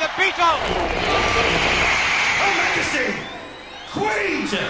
[0.00, 0.64] the Beatles!
[2.40, 3.12] Her Majesty,
[3.92, 4.48] Queen.
[4.48, 4.64] The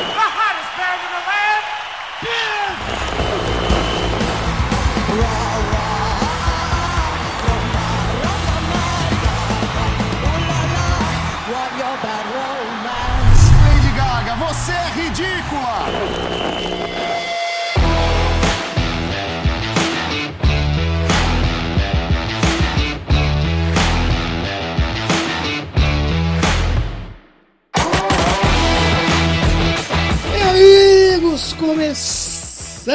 [31.72, 32.92] começando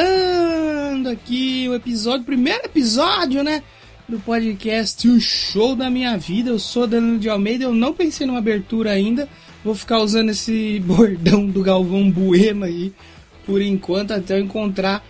[1.07, 3.63] aqui o episódio, primeiro episódio, né?
[4.07, 6.51] Do podcast O Show da Minha Vida.
[6.51, 9.27] Eu sou Danilo de Almeida, eu não pensei numa abertura ainda.
[9.65, 12.93] Vou ficar usando esse bordão do Galvão Bueno aí
[13.47, 15.03] por enquanto, até eu encontrar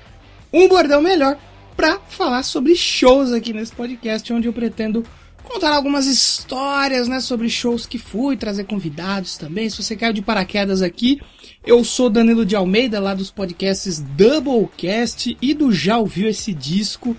[0.54, 1.38] um bordão melhor
[1.76, 5.04] pra falar sobre shows aqui nesse podcast, onde eu pretendo
[5.44, 9.70] contar algumas histórias, né, sobre shows que fui, trazer convidados também.
[9.70, 11.20] Se você caiu de paraquedas aqui,
[11.68, 17.14] eu sou Danilo de Almeida, lá dos podcasts Doublecast e do Já Ouviu Esse Disco,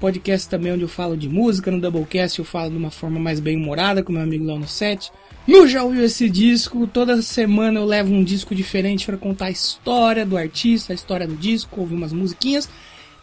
[0.00, 3.38] podcast também onde eu falo de música, no Doublecast eu falo de uma forma mais
[3.38, 5.12] bem humorada com meu amigo Léo 7.
[5.46, 9.50] No Já Ouviu Esse Disco, toda semana eu levo um disco diferente para contar a
[9.50, 12.70] história do artista, a história do disco, ouvir umas musiquinhas.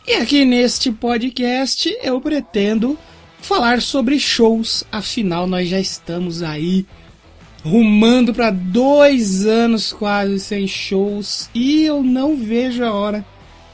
[0.07, 2.95] E aqui neste podcast eu pretendo
[3.41, 6.85] falar sobre shows, afinal nós já estamos aí
[7.63, 13.25] rumando para dois anos quase sem shows e eu não vejo a hora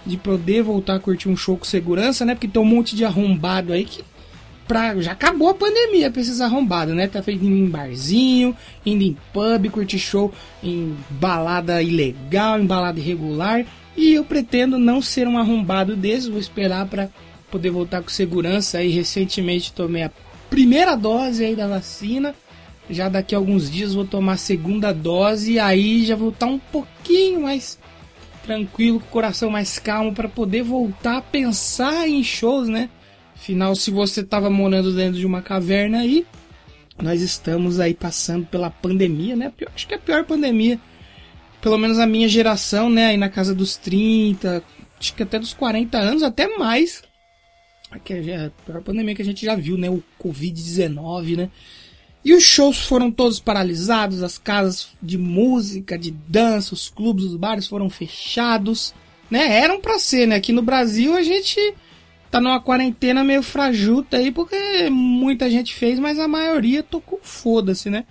[0.05, 2.36] de poder voltar a curtir um show com segurança, né?
[2.36, 4.03] Porque tem um monte de arrombado aí que
[4.67, 7.08] pra, já acabou a pandemia pra esses arrombados, né?
[7.08, 10.31] Tá feito em barzinho, indo em pub, curtir show
[10.63, 13.66] em balada ilegal, em balada irregular.
[13.97, 17.09] E eu pretendo não ser um arrombado desses, vou esperar pra
[17.50, 18.80] poder voltar com segurança.
[18.80, 20.11] Aí recentemente tomei a
[20.50, 22.36] primeira dose aí da vacina.
[22.89, 26.46] Já daqui a alguns dias vou tomar a segunda dose e aí já vou estar
[26.46, 27.79] um pouquinho mais
[28.44, 32.90] tranquilo, com o coração mais calmo para poder voltar a pensar em shows, né?
[33.35, 36.25] Afinal, se você estava morando dentro de uma caverna aí,
[37.01, 39.52] nós estamos aí passando pela pandemia, né?
[39.73, 40.79] Acho que é a pior pandemia,
[41.62, 43.07] pelo menos a minha geração, né?
[43.07, 44.63] Aí na casa dos 30,
[45.00, 47.03] acho que até dos 40 anos, até mais.
[47.91, 49.90] É a pior pandemia que a gente já viu, né?
[49.90, 51.50] O Covid-19, né?
[52.25, 57.36] E os shows foram todos paralisados, as casas de música, de dança, os clubes, os
[57.36, 58.96] bares foram fechados,
[59.30, 59.59] né?
[59.59, 60.38] Eram pra ser, né?
[60.38, 61.59] Aqui no Brasil a gente
[62.31, 67.91] tá numa quarentena meio frajuta aí, porque muita gente fez, mas a maioria tocou foda-se,
[67.91, 68.06] né?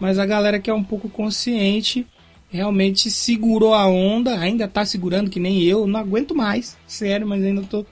[0.00, 2.06] Mas a galera que é um pouco consciente
[2.48, 7.44] realmente segurou a onda, ainda tá segurando que nem eu, não aguento mais, sério, mas
[7.44, 7.84] ainda tô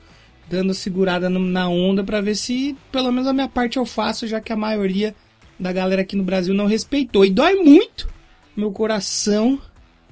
[0.48, 4.40] dando segurada na onda pra ver se pelo menos a minha parte eu faço, já
[4.40, 5.14] que a maioria
[5.58, 7.24] da galera aqui no Brasil não respeitou.
[7.24, 8.08] E dói muito
[8.56, 9.60] meu coração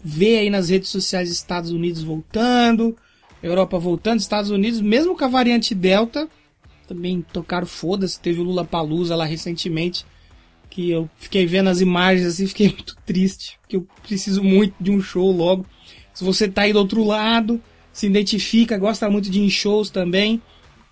[0.03, 2.97] ver aí nas redes sociais Estados Unidos voltando,
[3.43, 6.29] Europa voltando, Estados Unidos, mesmo com a variante Delta,
[6.87, 10.05] também tocaram foda-se, teve o Lula Palusa lá recentemente,
[10.69, 14.91] que eu fiquei vendo as imagens assim, fiquei muito triste, porque eu preciso muito de
[14.91, 15.65] um show logo.
[16.13, 17.61] Se você tá aí do outro lado,
[17.93, 20.43] se identifica, gosta muito de shows também,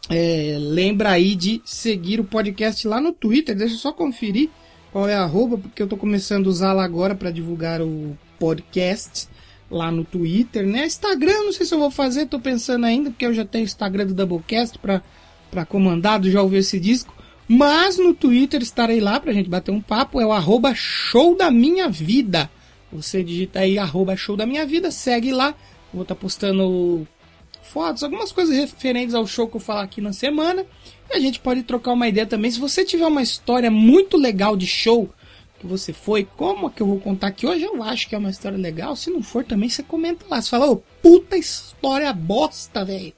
[0.09, 3.57] é, lembra aí de seguir o podcast lá no Twitter.
[3.57, 4.51] Deixa eu só conferir
[4.93, 8.17] qual é a arroba, porque eu tô começando a usar lá agora para divulgar o
[8.39, 9.29] podcast
[9.71, 10.85] lá no Twitter, né?
[10.85, 14.07] Instagram, não sei se eu vou fazer, tô pensando ainda, porque eu já tenho Instagram
[14.07, 15.03] do Doublecast pra,
[15.51, 17.15] pra comandado, já ouvi esse disco.
[17.49, 21.51] Mas no Twitter estarei lá pra gente bater um papo, é o arroba show da
[21.51, 22.51] minha vida.
[22.93, 25.55] Você digita aí arroba show da minha vida, segue lá.
[25.93, 27.07] Vou estar postando
[27.63, 30.67] fotos, algumas coisas referentes ao show que eu falar aqui na semana.
[31.11, 32.51] E a gente pode trocar uma ideia também.
[32.51, 35.09] Se você tiver uma história muito legal de show
[35.59, 38.31] que você foi, como que eu vou contar aqui hoje, eu acho que é uma
[38.31, 38.97] história legal.
[38.97, 40.43] Se não for também, você comenta lá.
[40.43, 43.13] Você fala, ô, puta história bosta, velho.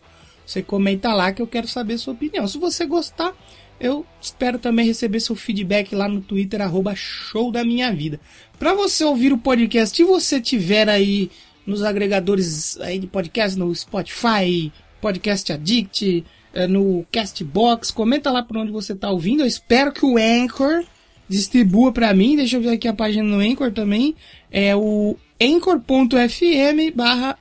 [0.47, 2.47] Você comenta lá que eu quero saber sua opinião.
[2.47, 3.35] Se você gostar,
[3.81, 8.21] eu espero também receber seu feedback lá no Twitter, arroba show da minha vida.
[8.59, 11.31] Pra você ouvir o podcast, se você tiver aí
[11.67, 18.57] nos agregadores aí de podcast, no Spotify, Podcast Addict, eh, no Castbox, comenta lá por
[18.57, 19.43] onde você tá ouvindo.
[19.43, 20.85] Eu espero que o Anchor
[21.29, 22.37] distribua pra mim.
[22.37, 24.15] Deixa eu ver aqui a página no Anchor também.
[24.51, 27.39] É o anchor.fm barra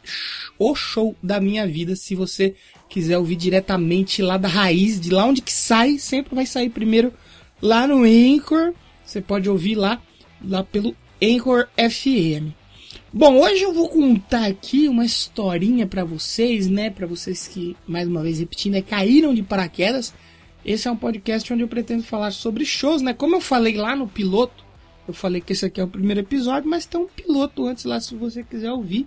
[0.58, 1.96] o show da minha vida.
[1.96, 2.56] Se você
[2.90, 7.14] quiser ouvir diretamente lá da raiz, de lá onde que sai, sempre vai sair primeiro
[7.62, 8.74] lá no Anchor.
[9.06, 10.02] Você pode ouvir lá,
[10.44, 12.63] lá pelo Anchor FM.
[13.16, 16.90] Bom, hoje eu vou contar aqui uma historinha pra vocês, né?
[16.90, 20.12] Pra vocês que, mais uma vez repetindo, é, caíram de paraquedas.
[20.66, 23.14] Esse é um podcast onde eu pretendo falar sobre shows, né?
[23.14, 24.66] Como eu falei lá no piloto,
[25.08, 28.02] eu falei que esse aqui é o primeiro episódio, mas tem um piloto antes lá
[28.02, 29.06] se você quiser ouvir,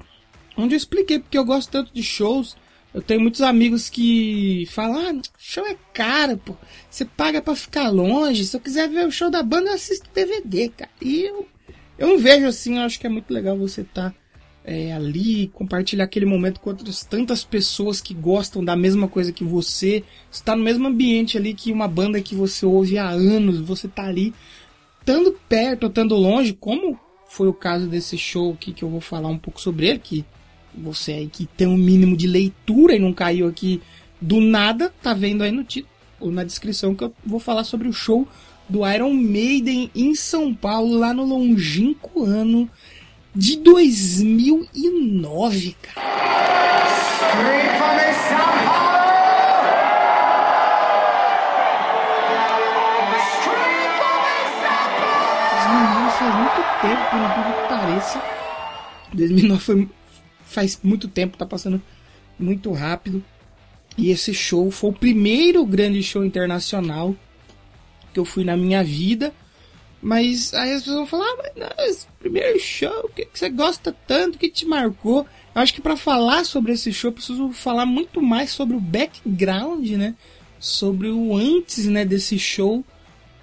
[0.56, 2.56] onde eu expliquei porque eu gosto tanto de shows.
[2.94, 6.54] Eu tenho muitos amigos que falam: ah, show é caro, pô.
[6.88, 8.44] Você paga para ficar longe.
[8.44, 10.92] Se eu quiser ver o show da banda, eu assisto DVD, cara.
[11.02, 11.48] E eu,
[11.98, 14.10] eu não vejo assim, eu acho que é muito legal você estar.
[14.10, 14.16] Tá
[14.66, 19.44] é, ali, compartilhar aquele momento com outras tantas pessoas que gostam da mesma coisa que
[19.44, 23.86] você, está no mesmo ambiente ali que uma banda que você ouve há anos, você
[23.86, 24.34] tá ali,
[24.98, 26.98] estando perto ou estando longe, como
[27.28, 30.24] foi o caso desse show aqui que eu vou falar um pouco sobre ele, que
[30.74, 33.80] você aí que tem um mínimo de leitura e não caiu aqui
[34.20, 37.86] do nada, tá vendo aí no título ou na descrição que eu vou falar sobre
[37.86, 38.26] o show
[38.68, 42.68] do Iron Maiden em São Paulo, lá no longínquo ano
[43.34, 46.06] de 2009, cara.
[56.18, 58.22] faz muito tempo, por incrível que pareça.
[59.12, 59.88] 2009 foi,
[60.44, 61.80] faz muito tempo, tá passando
[62.38, 63.22] muito rápido.
[63.96, 67.14] E esse show foi o primeiro grande show internacional
[68.16, 69.30] que eu fui na minha vida.
[70.00, 73.50] Mas aí as pessoas vão falar, ah, mas não, primeiro show, o que, que você
[73.50, 75.26] gosta tanto, que te marcou?
[75.54, 78.80] Eu acho que para falar sobre esse show, eu preciso falar muito mais sobre o
[78.80, 80.14] background, né?
[80.58, 82.82] Sobre o antes, né, desse show.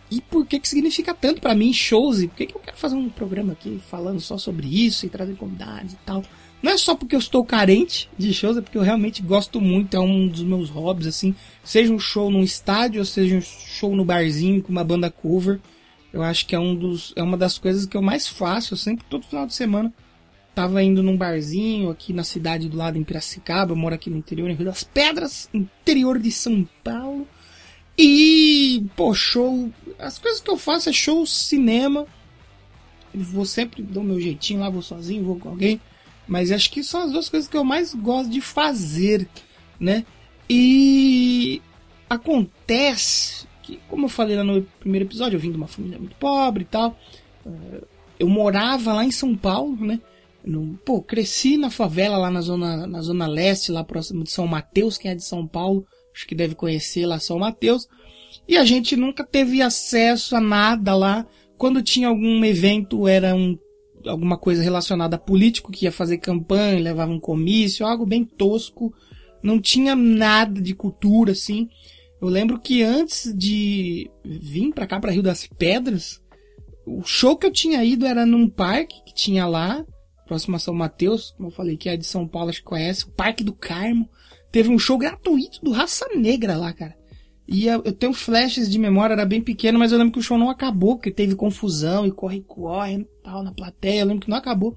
[0.10, 2.78] E por que que significa tanto para mim shows e por que que eu quero
[2.78, 6.24] fazer um programa aqui falando só sobre isso e trazer convidados e tal.
[6.64, 9.98] Não é só porque eu estou carente de shows, é porque eu realmente gosto muito,
[9.98, 11.36] é um dos meus hobbies, assim.
[11.64, 15.60] Seja um show num estádio, ou seja um show no barzinho com uma banda cover.
[16.14, 18.78] Eu acho que é um dos é uma das coisas que eu mais faço, eu
[18.78, 19.94] sempre todo final de semana
[20.56, 24.18] tava indo num barzinho aqui na cidade do lado em Piracicaba, eu moro aqui no
[24.18, 27.28] interior, em Rio das Pedras, interior de São Paulo.
[27.98, 32.06] E, pô, show, as coisas que eu faço é show, cinema.
[33.14, 35.80] Vou sempre dou meu jeitinho lá, vou sozinho, vou com alguém,
[36.28, 39.28] mas acho que são as duas coisas que eu mais gosto de fazer,
[39.80, 40.06] né?
[40.50, 41.62] E
[42.10, 46.16] acontece que, como eu falei lá no primeiro episódio, eu vim de uma família muito
[46.16, 46.98] pobre e tal.
[47.46, 47.84] Eh,
[48.20, 50.00] eu morava lá em São Paulo, né?
[50.86, 54.98] Pô, cresci na favela lá na zona, na zona leste, lá próximo de São Mateus,
[54.98, 57.88] quem é de São Paulo, acho que deve conhecer lá São Mateus.
[58.48, 61.26] E a gente nunca teve acesso a nada lá.
[61.58, 63.58] Quando tinha algum evento, era um,
[64.06, 68.94] alguma coisa relacionada a político que ia fazer campanha, levava um comício, algo bem tosco.
[69.42, 71.70] Não tinha nada de cultura, assim.
[72.22, 76.22] Eu lembro que antes de vir pra cá, pra Rio das Pedras,
[76.86, 79.86] o show que eu tinha ido era num parque que tinha lá,
[80.26, 83.06] próximo a São Mateus, como eu falei, que é de São Paulo, acho que conhece,
[83.06, 84.10] o Parque do Carmo.
[84.52, 86.96] Teve um show gratuito do Raça Negra lá, cara.
[87.48, 90.38] E eu, tenho flashes de memória, era bem pequeno, mas eu lembro que o show
[90.38, 94.76] não acabou, que teve confusão e corre-corre tal na plateia, eu lembro que não acabou.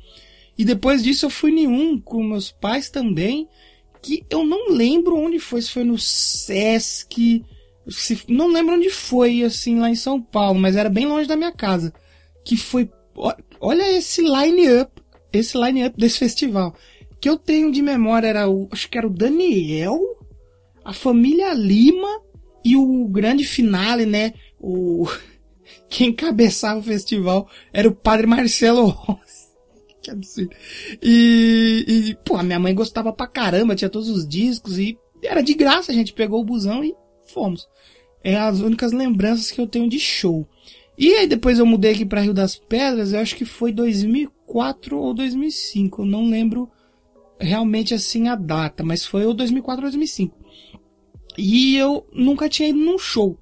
[0.58, 3.48] E depois disso eu fui nenhum com meus pais também
[4.06, 7.44] que eu não lembro onde foi, se foi no Sesc,
[7.88, 11.36] se, não lembro onde foi, assim, lá em São Paulo, mas era bem longe da
[11.36, 11.92] minha casa.
[12.44, 12.88] Que foi,
[13.60, 14.92] olha esse line-up,
[15.32, 16.74] esse line-up desse festival.
[17.20, 20.00] Que eu tenho de memória era o, acho que era o Daniel,
[20.84, 22.20] a família Lima
[22.66, 25.06] e o grande finale, né, o,
[25.88, 29.46] quem cabeçava o festival era o padre Marcelo Rossi
[30.02, 30.50] que absurdo.
[31.02, 35.42] E, e, pô, a minha mãe gostava pra caramba, tinha todos os discos e era
[35.42, 36.94] de graça, a gente pegou o busão e
[37.26, 37.68] fomos.
[38.22, 40.48] É as únicas lembranças que eu tenho de show.
[40.98, 44.98] E aí depois eu mudei aqui para Rio das Pedras, eu acho que foi 2004
[44.98, 46.70] ou 2005, eu não lembro
[47.38, 50.45] realmente assim a data, mas foi ou 2004 ou 2005.
[51.38, 53.38] E eu nunca tinha ido num show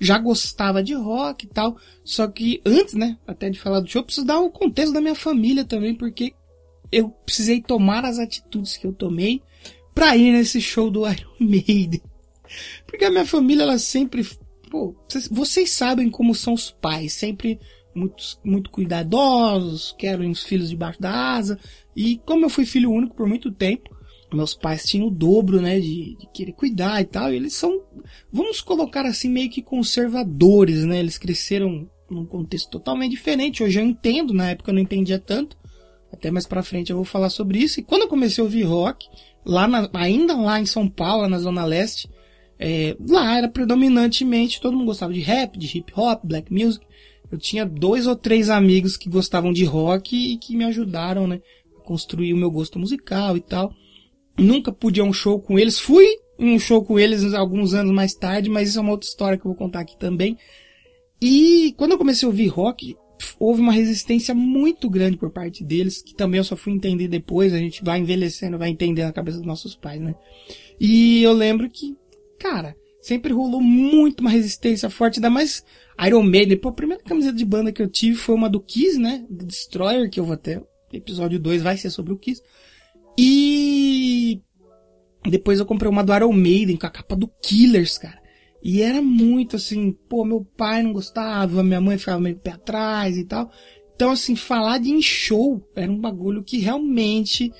[0.00, 1.76] já gostava de rock e tal.
[2.04, 5.00] Só que antes, né, até de falar do show, eu preciso dar o contexto da
[5.00, 6.34] minha família também, porque
[6.92, 9.42] eu precisei tomar as atitudes que eu tomei
[9.94, 12.02] pra ir nesse show do Iron Maiden.
[12.86, 14.26] Porque a minha família, ela sempre.
[14.70, 17.58] Pô, vocês, vocês sabem como são os pais, sempre
[17.94, 21.58] muito, muito cuidadosos, querem os filhos debaixo da asa.
[21.94, 23.95] E como eu fui filho único por muito tempo,
[24.32, 27.32] meus pais tinham o dobro, né, de, de, querer cuidar e tal.
[27.32, 27.82] E eles são,
[28.32, 30.98] vamos colocar assim, meio que conservadores, né?
[30.98, 33.62] Eles cresceram num contexto totalmente diferente.
[33.62, 35.56] Hoje eu entendo, na época eu não entendia tanto.
[36.12, 37.80] Até mais pra frente eu vou falar sobre isso.
[37.80, 39.06] E quando eu comecei a ouvir rock,
[39.44, 42.08] lá na, ainda lá em São Paulo, na Zona Leste,
[42.58, 46.84] é, lá era predominantemente, todo mundo gostava de rap, de hip hop, black music.
[47.30, 51.40] Eu tinha dois ou três amigos que gostavam de rock e que me ajudaram, né,
[51.76, 53.72] a construir o meu gosto musical e tal.
[54.38, 55.78] Nunca pude ir a um show com eles.
[55.78, 56.06] Fui
[56.38, 59.46] um show com eles alguns anos mais tarde, mas isso é uma outra história que
[59.46, 60.36] eu vou contar aqui também.
[61.20, 62.94] E quando eu comecei a ouvir rock,
[63.38, 67.54] houve uma resistência muito grande por parte deles, que também eu só fui entender depois,
[67.54, 70.14] a gente vai envelhecendo, vai entendendo a cabeça dos nossos pais, né?
[70.78, 71.96] E eu lembro que,
[72.38, 75.64] cara, sempre rolou muito uma resistência forte, ainda mais
[76.06, 76.58] Iron Maiden.
[76.58, 79.24] Pô, a primeira camiseta de banda que eu tive foi uma do Kiss, né?
[79.30, 80.60] Do Destroyer, que eu vou até.
[80.92, 82.42] Episódio 2 vai ser sobre o Kiss.
[83.18, 83.65] E
[85.30, 88.20] depois eu comprei uma do Iron Maiden com a capa do Killers, cara.
[88.62, 93.16] E era muito assim, pô, meu pai não gostava, minha mãe ficava meio pé atrás
[93.16, 93.50] e tal.
[93.94, 97.50] Então, assim, falar de em show era um bagulho que realmente,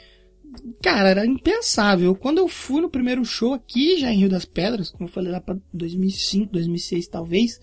[0.83, 2.15] cara, era impensável.
[2.15, 5.33] Quando eu fui no primeiro show aqui, já em Rio das Pedras, como eu falei
[5.33, 7.61] lá pra 2005, 2006 talvez,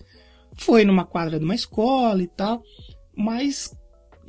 [0.56, 2.62] foi numa quadra de uma escola e tal,
[3.14, 3.76] mas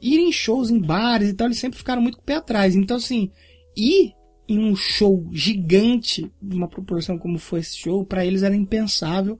[0.01, 2.75] ir em shows, em bares e tal, eles sempre ficaram muito com o pé atrás.
[2.75, 3.31] Então, assim,
[3.75, 4.13] ir
[4.47, 9.39] em um show gigante, uma proporção como foi esse show, para eles era impensável.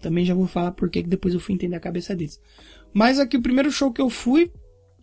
[0.00, 2.40] Também já vou falar por que depois eu fui entender a cabeça deles.
[2.92, 4.50] Mas aqui o primeiro show que eu fui,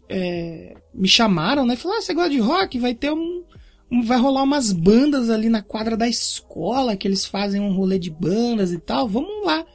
[0.10, 1.76] é, me chamaram, né?
[1.76, 2.80] Falaram, ah, você gosta de rock?
[2.80, 3.44] Vai ter um,
[3.92, 8.00] um, Vai rolar umas bandas ali na quadra da escola, que eles fazem um rolê
[8.00, 9.08] de bandas e tal.
[9.08, 9.66] Vamos lá.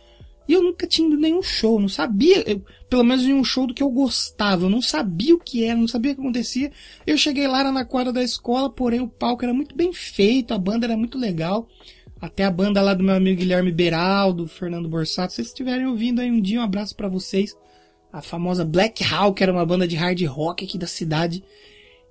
[0.49, 3.67] E eu nunca tinha ido nenhum show, não sabia, eu, pelo menos em um show
[3.67, 6.73] do que eu gostava, eu não sabia o que era, não sabia o que acontecia.
[7.07, 10.53] Eu cheguei lá, era na quadra da escola, porém o palco era muito bem feito,
[10.53, 11.69] a banda era muito legal.
[12.21, 16.21] Até a banda lá do meu amigo Guilherme Beraldo, Fernando Borsato, se vocês estiverem ouvindo
[16.21, 17.57] aí um dia, um abraço para vocês.
[18.13, 21.43] A famosa Black Hawk era uma banda de hard rock aqui da cidade.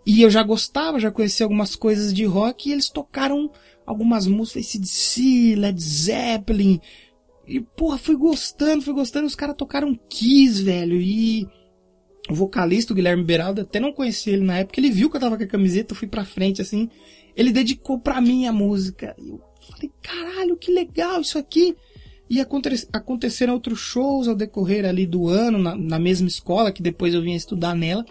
[0.05, 3.51] E eu já gostava, já conhecia algumas coisas de rock e eles tocaram
[3.85, 6.81] algumas músicas, CDC, Led Zeppelin,
[7.51, 9.27] e, porra, fui gostando, fui gostando.
[9.27, 11.01] Os caras tocaram Kiss, velho.
[11.01, 11.45] E
[12.29, 14.79] o vocalista, o Guilherme Beraldo, até não conhecia ele na época.
[14.79, 16.89] Ele viu que eu tava com a camiseta, eu fui pra frente, assim.
[17.35, 19.13] Ele dedicou pra mim a música.
[19.19, 21.75] E eu falei, caralho, que legal isso aqui.
[22.29, 26.81] E aconte aconteceram outros shows ao decorrer ali do ano, na, na mesma escola, que
[26.81, 28.05] depois eu vinha estudar nela.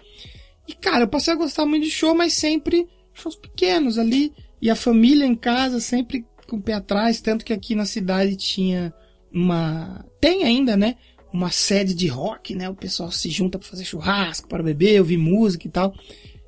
[0.69, 4.35] E, cara, eu passei a gostar muito de show, mas sempre shows pequenos ali.
[4.61, 8.37] E a família em casa sempre com o pé atrás, tanto que aqui na cidade
[8.37, 8.93] tinha
[9.33, 10.05] uma.
[10.21, 10.97] Tem ainda, né?
[11.33, 12.69] Uma sede de rock, né?
[12.69, 15.95] O pessoal se junta para fazer churrasco, para beber, ouvir música e tal.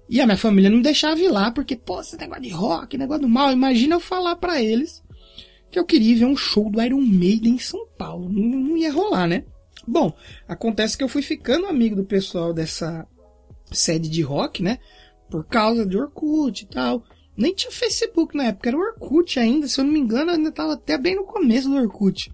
[0.09, 3.23] E a minha família não deixava ir lá, porque, pô, esse negócio de rock, negócio
[3.23, 3.53] do mal.
[3.53, 5.03] Imagina eu falar para eles
[5.71, 8.29] que eu queria ver um show do Iron Maiden em São Paulo.
[8.29, 9.45] Não, não ia rolar, né?
[9.87, 10.13] Bom,
[10.47, 13.07] acontece que eu fui ficando amigo do pessoal dessa
[13.71, 14.79] sede de rock, né?
[15.31, 17.03] Por causa de Orkut e tal.
[17.37, 20.75] Nem tinha Facebook na época, era Orkut ainda, se eu não me engano, ainda tava
[20.75, 22.31] até bem no começo do Orkut.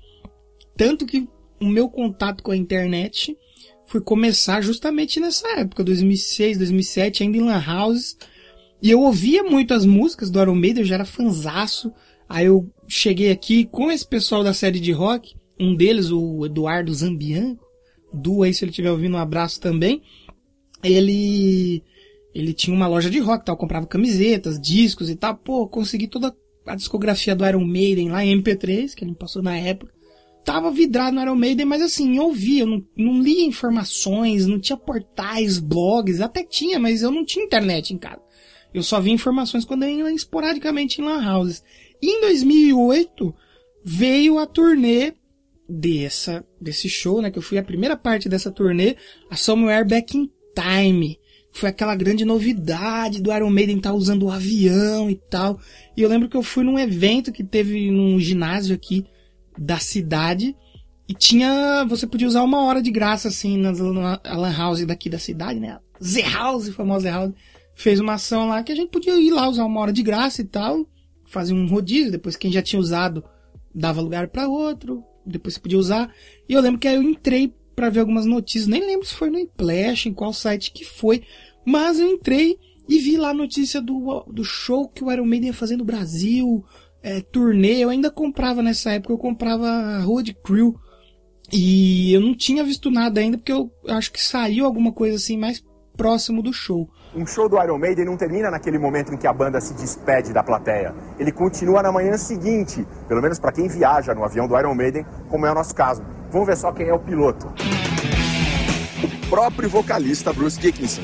[0.79, 1.29] Tanto que
[1.61, 3.37] o meu contato com a internet
[3.85, 8.17] foi começar justamente nessa época, 2006, 2007, ainda em Lan Houses.
[8.81, 11.93] E eu ouvia muito as músicas do Iron Maiden, eu já era fanzaço.
[12.29, 16.95] Aí eu cheguei aqui com esse pessoal da série de rock, um deles, o Eduardo
[16.95, 17.67] Zambianco,
[18.13, 20.01] Du aí se ele estiver ouvindo um abraço também.
[20.83, 21.83] Ele
[22.33, 25.37] ele tinha uma loja de rock, tal, comprava camisetas, discos e tal.
[25.37, 26.33] Pô, consegui toda
[26.65, 29.98] a discografia do Iron Maiden lá em MP3, que ele me passou na época
[30.49, 34.59] tava vidrado no Iron Maiden, mas assim, eu ouvia, eu não, não lia informações, não
[34.59, 38.23] tinha portais, blogs, até tinha, mas eu não tinha internet em casa.
[38.73, 41.63] Eu só via informações quando eu ia esporadicamente em lan houses.
[42.01, 43.35] E em 2008
[43.85, 45.13] veio a turnê
[45.69, 48.97] dessa, desse show, né, que eu fui a primeira parte dessa turnê,
[49.29, 51.19] a Somewhere Back in Time.
[51.53, 55.61] Foi aquela grande novidade do Iron Maiden estar tá usando o avião e tal.
[55.95, 59.05] E eu lembro que eu fui num evento que teve num ginásio aqui
[59.59, 60.57] da cidade
[61.09, 61.85] e tinha.
[61.89, 65.79] Você podia usar uma hora de graça, assim, na, Lan House daqui da cidade, né?
[66.03, 67.35] Z House, famosa Z House,
[67.75, 70.43] fez uma ação lá que a gente podia ir lá usar uma hora de graça
[70.43, 70.87] e tal,
[71.25, 73.25] fazer um rodízio, depois quem já tinha usado
[73.75, 76.13] dava lugar para outro, depois você podia usar.
[76.49, 79.31] E eu lembro que aí eu entrei para ver algumas notícias, nem lembro se foi
[79.31, 81.23] no Implash, em qual site que foi,
[81.65, 85.49] mas eu entrei e vi lá a notícia do, do show que o Iron Maiden
[85.49, 86.65] ia fazer no Brasil,
[87.03, 90.75] é, turnê, eu ainda comprava nessa época, eu comprava Road Crew.
[91.51, 95.37] E eu não tinha visto nada ainda, porque eu acho que saiu alguma coisa assim
[95.37, 95.63] mais
[95.97, 96.89] próximo do show.
[97.15, 100.33] Um show do Iron Maiden não termina naquele momento em que a banda se despede
[100.33, 100.95] da plateia.
[101.19, 105.07] Ele continua na manhã seguinte, pelo menos para quem viaja no avião do Iron Maiden,
[105.29, 106.03] como é o nosso caso.
[106.31, 107.53] Vamos ver só quem é o piloto.
[109.03, 111.03] O próprio vocalista Bruce Dickinson.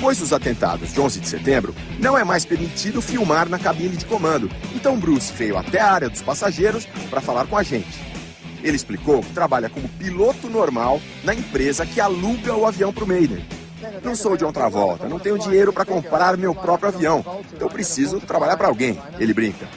[0.00, 4.06] Depois dos atentados de 11 de setembro, não é mais permitido filmar na cabine de
[4.06, 4.50] comando.
[4.74, 8.00] Então Bruce veio até a área dos passageiros para falar com a gente.
[8.62, 13.06] Ele explicou que trabalha como piloto normal na empresa que aluga o avião para o
[13.06, 13.44] Maiden.
[14.02, 17.22] Não sou de outra volta, não tenho dinheiro para comprar meu próprio avião.
[17.60, 18.98] Eu preciso trabalhar para alguém.
[19.18, 19.68] Ele brinca.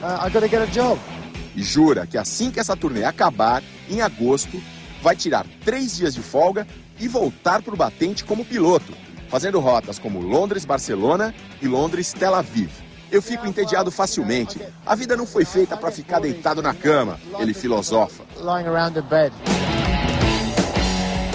[1.54, 4.58] E jura que assim que essa turnê acabar, em agosto,
[5.02, 6.66] vai tirar três dias de folga
[6.98, 8.94] e voltar para o batente como piloto,
[9.34, 12.70] fazendo rotas como Londres-Barcelona e Londres-Tel Aviv.
[13.10, 14.60] Eu fico entediado facilmente.
[14.86, 18.22] A vida não foi feita para ficar deitado na cama, ele filosofa.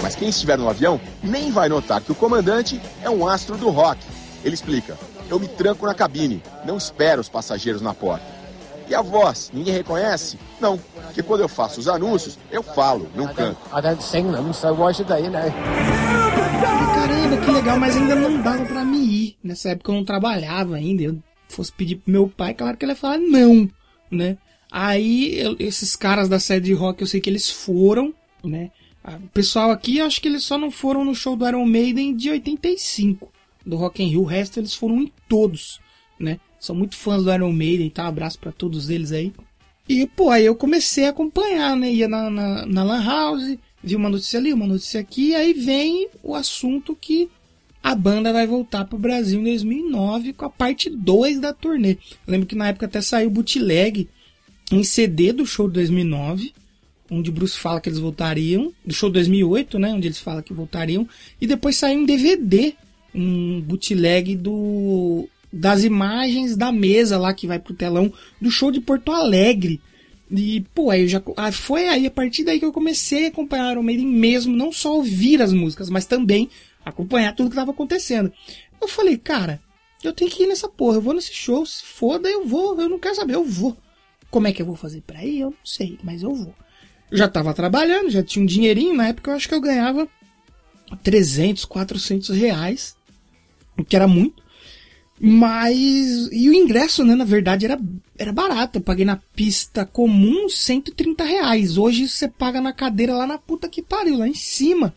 [0.00, 3.68] Mas quem estiver no avião nem vai notar que o comandante é um astro do
[3.68, 4.00] rock.
[4.42, 4.96] Ele explica:
[5.28, 8.24] Eu me tranco na cabine, não espero os passageiros na porta.
[8.88, 10.38] E a voz, ninguém reconhece?
[10.58, 13.60] Não, porque quando eu faço os anúncios, eu falo, não canto.
[13.76, 15.89] I don't sing them, so why should they, you know?
[17.60, 19.36] Legal, mas ainda não dava para mim ir.
[19.44, 21.02] Nessa época eu não trabalhava ainda.
[21.02, 23.68] Eu fosse pedir pro meu pai, claro que ele ia falar não,
[24.10, 24.38] né?
[24.72, 28.70] Aí eu, esses caras da sede de rock, eu sei que eles foram, né?
[29.04, 32.16] Ah, o pessoal aqui, acho que eles só não foram no show do Iron Maiden
[32.16, 33.30] de 85,
[33.66, 34.22] do Rock in Rio.
[34.22, 35.80] O resto eles foram em todos,
[36.18, 36.40] né?
[36.58, 38.06] São muito fãs do Iron Maiden, tá?
[38.06, 39.34] Abraço para todos eles aí.
[39.86, 41.92] E, pô, aí eu comecei a acompanhar, né?
[41.92, 46.08] Ia na, na, na Lan House, vi uma notícia ali, uma notícia aqui, aí vem
[46.22, 47.28] o assunto que
[47.82, 51.92] a banda vai voltar pro Brasil em 2009 com a parte 2 da turnê.
[52.26, 54.08] Eu lembro que na época até saiu bootleg
[54.70, 56.52] em CD do show de 2009
[57.10, 61.06] onde Bruce fala que eles voltariam, do show 2008, né, onde eles falam que voltariam,
[61.40, 62.74] e depois saiu um DVD,
[63.14, 68.80] um bootleg do das imagens da mesa lá que vai pro telão do show de
[68.80, 69.80] Porto Alegre.
[70.30, 73.28] E, pô, aí eu já ah, foi aí a partir daí que eu comecei a
[73.30, 76.48] acompanhar o Maiden mesmo, não só ouvir as músicas, mas também
[76.84, 78.32] acompanhar tudo que estava acontecendo.
[78.80, 79.60] Eu falei, cara,
[80.02, 82.88] eu tenho que ir nessa porra, eu vou nesse show, se foda, eu vou, eu
[82.88, 83.76] não quero saber, eu vou.
[84.30, 85.40] Como é que eu vou fazer pra ir?
[85.40, 86.54] Eu não sei, mas eu vou
[87.12, 88.94] já estava trabalhando, já tinha um dinheirinho.
[88.94, 90.08] Na época eu acho que eu ganhava
[91.02, 92.96] 300, 400 reais,
[93.76, 94.42] o que era muito.
[95.22, 96.28] Mas.
[96.32, 97.78] E o ingresso, né, na verdade, era,
[98.16, 98.78] era barato.
[98.78, 101.76] Eu paguei na pista comum 130 reais.
[101.76, 104.94] Hoje você paga na cadeira lá na puta que pariu, lá em cima.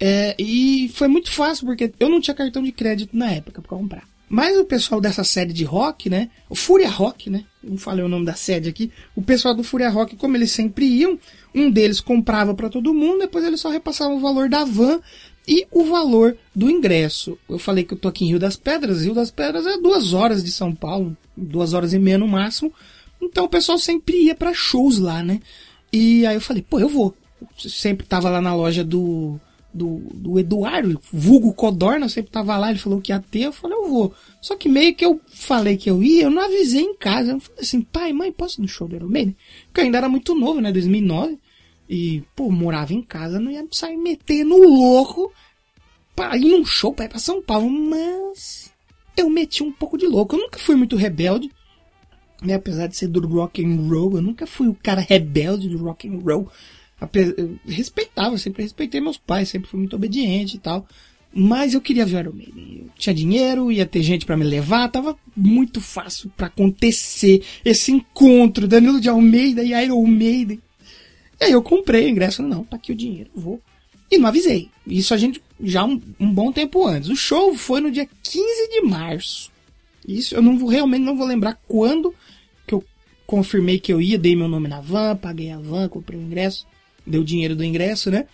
[0.00, 3.76] É, e foi muito fácil, porque eu não tinha cartão de crédito na época para
[3.76, 4.14] comprar.
[4.28, 6.30] Mas o pessoal dessa série de rock, né?
[6.48, 7.44] O Fúria Rock, né?
[7.62, 8.90] Não falei o nome da sede aqui.
[9.14, 11.18] O pessoal do Fúria Rock, como eles sempre iam,
[11.54, 15.00] um deles comprava para todo mundo, depois eles só repassavam o valor da van
[15.46, 17.38] e o valor do ingresso.
[17.48, 19.04] Eu falei que eu tô aqui em Rio das Pedras.
[19.04, 22.72] Rio das Pedras é duas horas de São Paulo, duas horas e meia no máximo.
[23.20, 25.40] Então o pessoal sempre ia para shows lá, né?
[25.92, 27.14] E aí eu falei, pô, eu vou.
[27.56, 29.38] Sempre tava lá na loja do
[29.74, 33.76] do, do Eduardo, vulgo Codorna, sempre tava lá, ele falou que ia ter, eu falei,
[33.76, 34.14] eu vou.
[34.40, 37.32] Só que meio que eu falei que eu ia, eu não avisei em casa.
[37.32, 39.36] Eu falei assim, pai, mãe, posso ir no show do Iron Maiden?
[39.66, 41.38] Porque eu ainda era muito novo, né, 2009.
[41.90, 45.32] E, pô, morava em casa, não ia sair metendo louco
[46.14, 47.68] pra ir num show pra ir pra São Paulo.
[47.68, 48.72] Mas
[49.16, 50.36] eu meti um pouco de louco.
[50.36, 51.50] Eu nunca fui muito rebelde,
[52.40, 55.78] né, apesar de ser do rock and roll, eu nunca fui o cara rebelde do
[55.78, 56.48] rock and roll
[57.66, 60.86] respeitava, sempre respeitei meus pais, sempre fui muito obediente e tal.
[61.36, 62.86] Mas eu queria ver o Iron Maiden.
[62.96, 68.68] Tinha dinheiro, ia ter gente para me levar, tava muito fácil para acontecer esse encontro,
[68.68, 70.60] Danilo de Almeida e Iron Maiden.
[71.40, 73.60] E aí eu comprei o ingresso, não, tá aqui o dinheiro, vou.
[74.08, 74.70] E não avisei.
[74.86, 77.08] Isso a gente já um, um bom tempo antes.
[77.08, 79.50] O show foi no dia 15 de março.
[80.06, 82.14] Isso eu não vou realmente não vou lembrar quando
[82.64, 82.84] que eu
[83.26, 86.64] confirmei que eu ia, dei meu nome na van, paguei a van, comprei o ingresso
[87.06, 88.26] deu dinheiro do ingresso, né?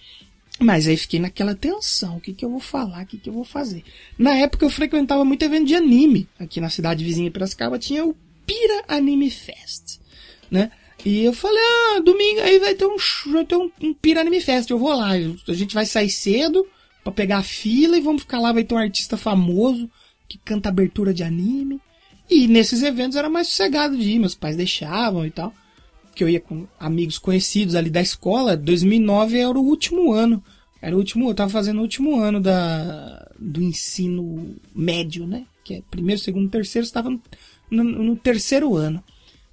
[0.61, 3.33] Mas aí fiquei naquela tensão, o que, que eu vou falar, o que, que eu
[3.33, 3.83] vou fazer.
[4.18, 6.28] Na época eu frequentava muito evento de anime.
[6.38, 8.14] Aqui na cidade vizinha Piracicaba tinha o
[8.46, 10.00] Pira Anime Fest,
[10.50, 10.70] né?
[11.02, 11.62] E eu falei,
[11.96, 12.96] ah, domingo aí vai ter um,
[13.33, 15.12] vai ter um, um Pira Anime Fest, eu vou lá.
[15.12, 16.66] A gente vai sair cedo
[17.02, 19.90] para pegar a fila e vamos ficar lá, vai ter um artista famoso
[20.28, 21.80] que canta abertura de anime.
[22.28, 25.54] E nesses eventos era mais sossegado de ir, meus pais deixavam e tal
[26.14, 30.42] que eu ia com amigos conhecidos ali da escola, 2009 era o último ano.
[30.83, 35.44] Era o último, eu tava fazendo o último ano da, do ensino médio, né?
[35.62, 37.20] Que é primeiro, segundo, terceiro, estava no,
[37.70, 39.05] no, no, terceiro ano.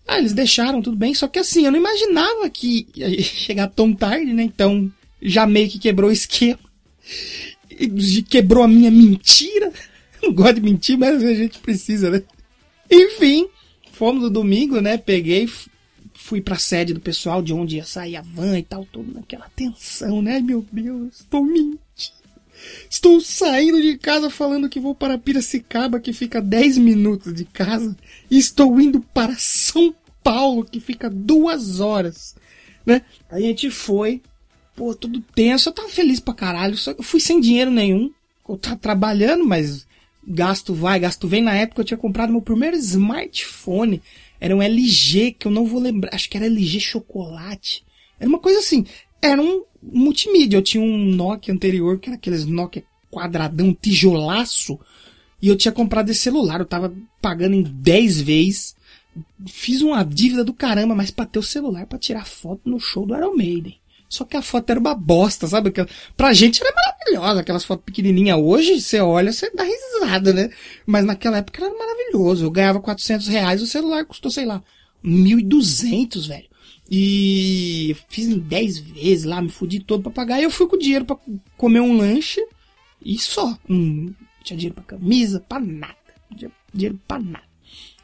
[0.08, 3.94] Ah, eles deixaram, tudo bem, só que assim, eu não imaginava que ia chegar tão
[3.94, 4.44] tarde, né?
[4.44, 4.90] Então,
[5.22, 6.60] já meio que quebrou o esquema.
[8.30, 9.72] Quebrou a minha mentira.
[10.24, 12.24] Não gosto de mentir, mas a gente precisa, né?
[12.90, 13.48] Enfim,
[13.92, 14.98] fomos no domingo, né?
[14.98, 15.48] Peguei,
[16.28, 19.50] fui pra sede do pessoal de onde ia sair a van e tal, todo naquela
[19.56, 20.42] tensão, né?
[20.42, 21.80] Meu Deus, estou mentindo.
[22.90, 27.96] Estou saindo de casa falando que vou para Piracicaba, que fica 10 minutos de casa,
[28.30, 32.36] e estou indo para São Paulo, que fica duas horas,
[32.86, 33.04] né?
[33.30, 34.22] A gente foi,
[34.76, 38.12] pô, tudo tenso, eu tava feliz pra caralho, só eu fui sem dinheiro nenhum,
[38.50, 39.88] eu tava trabalhando, mas
[40.28, 41.42] gasto vai, gasto vem.
[41.42, 44.02] Na época eu tinha comprado meu primeiro smartphone.
[44.40, 46.14] Era um LG, que eu não vou lembrar.
[46.14, 47.84] Acho que era LG Chocolate.
[48.20, 48.86] Era uma coisa assim.
[49.22, 50.58] Era um multimídia.
[50.58, 54.80] Eu tinha um Nokia anterior, que era aqueles Nokia quadradão, tijolaço.
[55.42, 56.60] E eu tinha comprado esse celular.
[56.60, 58.76] Eu tava pagando em 10 vezes.
[59.48, 63.06] Fiz uma dívida do caramba, mas pra ter o celular pra tirar foto no show
[63.06, 63.76] do Iron Maiden.
[64.10, 65.72] Só que a foto era uma bosta, sabe?
[66.16, 68.40] Pra gente era maravilhosa, aquelas fotos pequenininhas.
[68.40, 70.50] Hoje, você olha, você dá risada, né?
[70.86, 72.46] Mas naquela época era maravilhoso.
[72.46, 74.64] Eu ganhava 400 reais, o celular custou, sei lá,
[75.04, 76.48] 1.200, velho.
[76.90, 80.40] E fiz em 10 vezes lá, me fudi todo pra pagar.
[80.40, 81.18] E eu fui com o dinheiro pra
[81.58, 82.42] comer um lanche
[83.04, 83.58] e só.
[83.70, 85.96] Hum, não tinha dinheiro pra camisa, pra nada.
[86.30, 87.48] Não tinha dinheiro pra nada.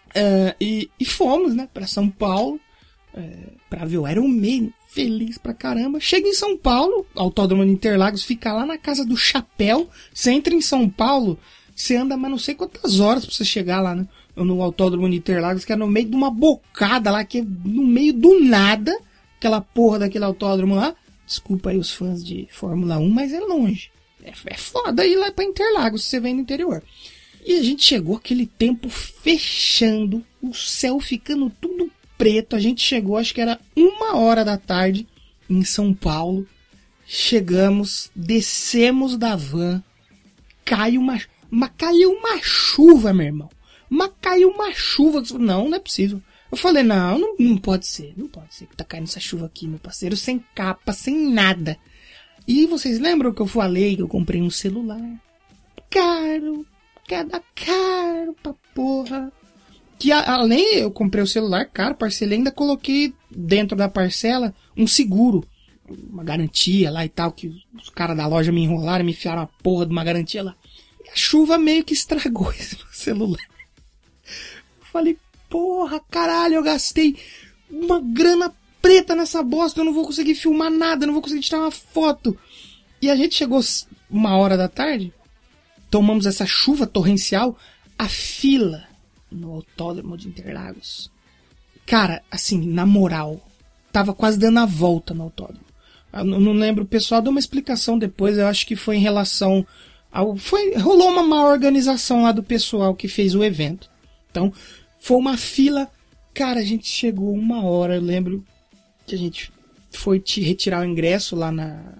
[0.09, 2.59] Uh, e, e, fomos, né, pra São Paulo,
[3.15, 5.99] uh, pra ver o Iron Man feliz pra caramba.
[5.99, 9.89] Chega em São Paulo, Autódromo de Interlagos, fica lá na casa do Chapéu.
[10.13, 11.37] Você entra em São Paulo,
[11.75, 15.15] você anda mas não sei quantas horas pra você chegar lá no, no Autódromo de
[15.15, 18.95] Interlagos, que é no meio de uma bocada lá, que é no meio do nada,
[19.37, 20.95] aquela porra daquele autódromo lá.
[21.25, 23.89] Desculpa aí os fãs de Fórmula 1, mas é longe.
[24.23, 26.83] É, é foda ir lá pra Interlagos se você vem do interior.
[27.45, 32.55] E a gente chegou aquele tempo fechando, o céu ficando tudo preto.
[32.55, 35.07] A gente chegou, acho que era uma hora da tarde,
[35.49, 36.47] em São Paulo.
[37.05, 39.83] Chegamos, descemos da van.
[40.65, 41.19] Caiu uma,
[41.51, 43.49] uma, caiu uma chuva, meu irmão.
[43.89, 45.21] Mas caiu uma chuva.
[45.37, 46.21] Não, não é possível.
[46.51, 48.13] Eu falei, não, não, não pode ser.
[48.15, 50.15] Não pode ser que tá caindo essa chuva aqui, meu parceiro.
[50.15, 51.77] Sem capa, sem nada.
[52.47, 55.01] E vocês lembram que eu falei que eu comprei um celular?
[55.89, 56.65] Caro.
[57.07, 59.31] Cada caro pra porra
[59.97, 65.45] que além eu comprei o celular caro, parcelei, ainda coloquei dentro da parcela um seguro,
[65.87, 69.47] uma garantia lá e tal, que os caras da loja me enrolaram, me enfiaram a
[69.47, 70.55] porra de uma garantia lá.
[71.05, 73.43] E a chuva meio que estragou esse celular.
[74.79, 75.17] Eu falei,
[75.49, 77.15] porra, caralho, eu gastei
[77.69, 81.59] uma grana preta nessa bosta, eu não vou conseguir filmar nada, não vou conseguir tirar
[81.59, 82.37] uma foto.
[83.01, 83.61] E a gente chegou
[84.09, 85.13] uma hora da tarde,
[85.89, 87.57] tomamos essa chuva torrencial,
[87.97, 88.92] a fila
[89.33, 91.11] no autódromo de Interlagos.
[91.85, 93.45] Cara, assim, na moral,
[93.91, 95.65] tava quase dando a volta no autódromo.
[96.13, 99.65] Eu não lembro, o pessoal deu uma explicação depois, eu acho que foi em relação
[100.11, 100.35] ao.
[100.37, 103.89] Foi, rolou uma má organização lá do pessoal que fez o evento.
[104.29, 104.53] Então,
[104.99, 105.89] foi uma fila.
[106.33, 108.43] Cara, a gente chegou uma hora, eu lembro
[109.07, 109.51] que a gente
[109.91, 111.93] foi te retirar o ingresso lá na,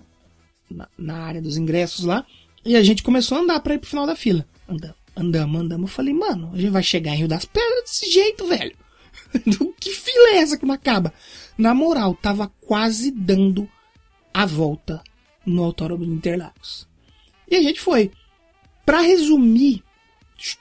[0.69, 2.25] na, na área dos ingressos lá.
[2.65, 4.45] E a gente começou a andar para ir pro final da fila.
[4.67, 5.02] Andando.
[5.15, 5.89] Andamos, andamos.
[5.89, 8.75] Eu falei, mano, a gente vai chegar em Rio das Pedras desse jeito, velho.
[9.79, 11.13] que fila é essa que não acaba?
[11.57, 13.69] Na moral, tava quase dando
[14.33, 15.03] a volta
[15.45, 16.87] no Autódromo de Interlagos.
[17.49, 18.11] E a gente foi.
[18.85, 19.83] Pra resumir,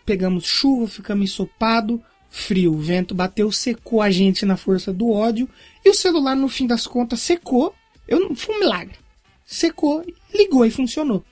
[0.04, 5.48] pegamos chuva, ficamos ensopado, frio, vento bateu, secou a gente na força do ódio,
[5.84, 7.74] e o celular, no fim das contas, secou.
[8.06, 8.96] Eu, foi um milagre.
[9.44, 11.24] Secou, ligou e funcionou.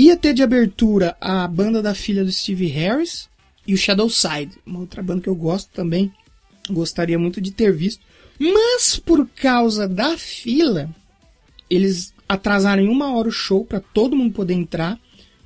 [0.00, 3.28] Ia ter de abertura a banda da filha do Steve Harris
[3.66, 6.10] e o Shadow Side, uma outra banda que eu gosto também.
[6.70, 8.02] Gostaria muito de ter visto.
[8.38, 10.88] Mas por causa da fila,
[11.68, 14.98] eles atrasaram em uma hora o show para todo mundo poder entrar.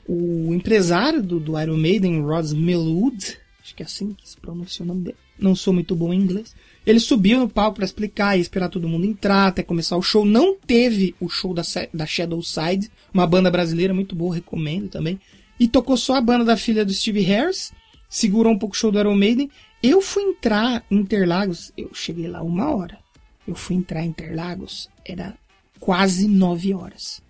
[0.06, 4.84] O empresário do, do Iron Maiden, Ross Millwood, acho que é assim que se pronuncia
[4.84, 5.23] o nome dele.
[5.38, 6.54] Não sou muito bom em inglês.
[6.86, 10.24] Ele subiu no palco para explicar e esperar todo mundo entrar até começar o show.
[10.24, 15.18] Não teve o show da, da Shadow Side, uma banda brasileira muito boa, recomendo também.
[15.58, 17.72] E tocou só a banda da filha do Steve Harris,
[18.08, 19.50] segurou um pouco o show do Iron Maiden.
[19.82, 22.98] Eu fui entrar em Interlagos, eu cheguei lá uma hora.
[23.46, 25.34] Eu fui entrar em Interlagos, era
[25.80, 27.22] quase nove horas.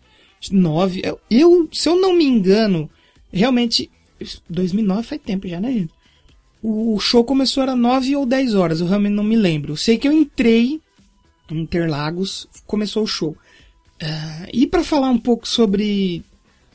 [0.51, 2.90] Nove, eu, se eu não me engano,
[3.33, 3.90] realmente,
[4.49, 5.93] 2009 faz tempo já, né, gente?
[6.66, 9.77] O show começou era 9 ou 10 horas, eu realmente não me lembro.
[9.77, 10.81] sei que eu entrei
[11.50, 13.37] em Interlagos, começou o show.
[14.03, 16.24] Uh, e para falar um pouco sobre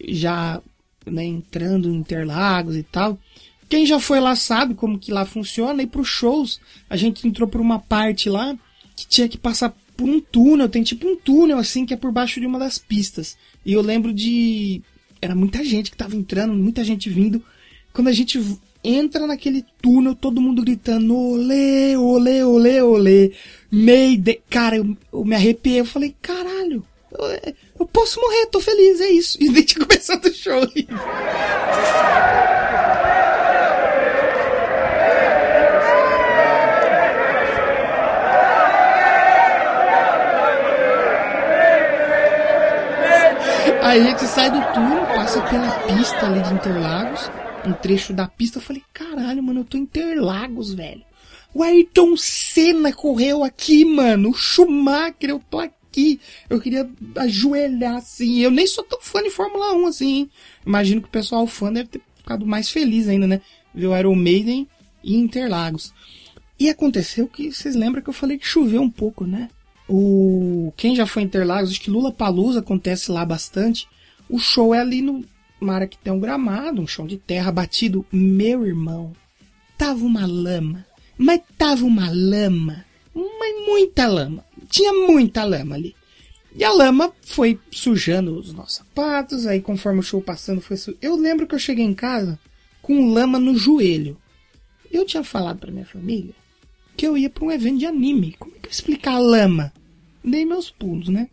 [0.08, 0.62] já
[1.08, 3.17] né, entrando em Interlagos e tal,
[3.67, 5.82] quem já foi lá sabe como que lá funciona.
[5.82, 8.56] E para os shows a gente entrou por uma parte lá
[8.95, 12.12] que tinha que passar por um túnel, tem tipo um túnel assim que é por
[12.12, 13.36] baixo de uma das pistas.
[13.65, 14.84] E eu lembro de
[15.19, 17.43] era muita gente que tava entrando, muita gente vindo.
[17.91, 18.39] Quando a gente
[18.84, 23.32] entra naquele túnel, todo mundo gritando olê, olê, olê, olê.
[23.72, 24.42] Mayday.
[24.50, 29.10] Cara, eu, eu me arrepiei, eu falei, caralho, eu, eu, posso morrer, tô feliz, é
[29.10, 29.38] isso.
[29.42, 30.62] E desde começando o show.
[43.82, 47.32] Aí a gente sai do túnel, passa pela pista ali de Interlagos,
[47.65, 48.58] um trecho da pista.
[48.58, 51.04] Eu falei, caralho, mano, eu tô em Interlagos, velho.
[51.54, 54.30] O Ayrton Senna correu aqui, mano.
[54.30, 56.19] O Schumacher, eu tô aqui.
[56.50, 58.39] Eu queria ajoelhar assim.
[58.39, 60.32] Eu nem sou tão fã de Fórmula 1 assim, hein?
[60.65, 63.41] Imagino que o pessoal fã deve ter ficado mais feliz ainda, né?
[63.74, 64.67] Ver o Iron Maiden
[65.04, 65.93] e Interlagos.
[66.60, 69.50] E aconteceu que vocês lembram que eu falei que choveu um pouco, né?
[69.88, 73.88] O quem já foi em Interlagos, acho que Lula Palusa acontece lá bastante.
[74.30, 75.26] O show é ali no
[75.60, 78.06] mar que tem um gramado, um chão de terra batido.
[78.12, 79.13] Meu irmão,
[79.78, 80.86] tava uma lama,
[81.17, 84.43] mas tava uma lama, mas muita lama.
[84.69, 85.95] Tinha muita lama ali.
[86.56, 90.98] E a lama foi sujando os nossos sapatos, aí conforme o show passando foi su...
[91.02, 92.39] Eu lembro que eu cheguei em casa
[92.82, 94.17] com lama no joelho.
[94.91, 96.34] Eu tinha falado para minha família
[97.00, 98.36] que eu ia para um evento de anime.
[98.38, 99.72] Como é que eu explicar a lama?
[100.22, 101.30] Dei meus pulos, né?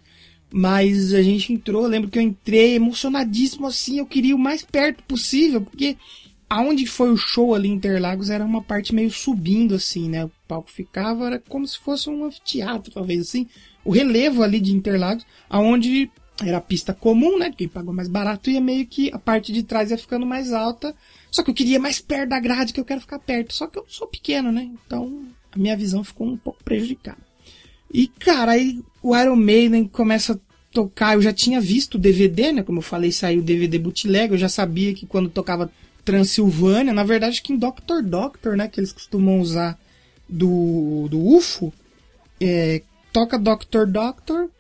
[0.59, 5.03] Mas a gente entrou, lembro que eu entrei emocionadíssimo assim, eu queria o mais perto
[5.03, 5.99] possível, porque
[6.49, 10.25] aonde foi o show ali em Interlagos era uma parte meio subindo assim, né?
[10.25, 13.47] O palco ficava, era como se fosse um anfiteatro, talvez assim.
[13.85, 17.53] O relevo ali de Interlagos, aonde era a pista comum, né?
[17.55, 20.97] Quem pagou mais barato ia meio que a parte de trás ia ficando mais alta.
[21.31, 23.53] Só que eu queria mais perto da grade, que eu quero ficar perto.
[23.53, 24.71] Só que eu sou pequeno, né?
[24.87, 27.27] Então a minha visão ficou um pouco prejudicada.
[27.93, 30.41] E, cara, aí o Iron Maiden começa
[30.77, 31.15] tocar.
[31.15, 32.63] Eu já tinha visto o DVD, né?
[32.63, 34.33] Como eu falei, saiu o DVD bootleg.
[34.33, 35.71] Eu já sabia que quando tocava
[36.05, 38.69] Transilvânia, na verdade, que em Doctor Doctor, né?
[38.69, 39.79] Que eles costumam usar
[40.29, 41.73] do, do UFO,
[42.39, 44.51] é, toca Doctor Doctor,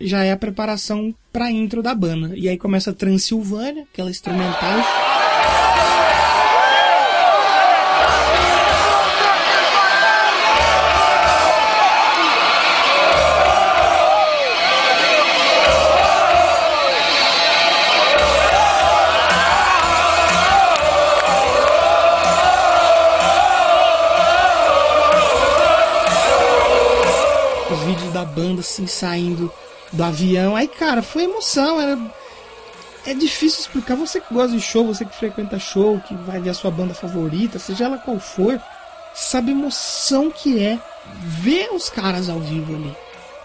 [0.00, 2.32] já é a preparação pra intro da banda.
[2.36, 5.19] E aí começa Transilvânia, aquela instrumental.
[28.58, 29.52] Assim saindo
[29.92, 30.56] do avião.
[30.56, 31.80] Aí, cara, foi emoção.
[31.80, 31.98] Era...
[33.06, 33.94] É difícil explicar.
[33.96, 36.94] Você que gosta de show, você que frequenta show, que vai ver a sua banda
[36.94, 38.60] favorita, seja ela qual for,
[39.14, 40.78] sabe a emoção que é
[41.22, 42.94] ver os caras ao vivo ali.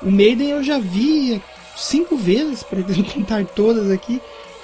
[0.01, 1.41] O Maiden eu já vi
[1.75, 4.21] cinco vezes, pretendo contar todas aqui.